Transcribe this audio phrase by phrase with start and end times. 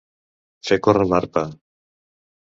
[0.69, 1.43] Fer córrer l'arpa.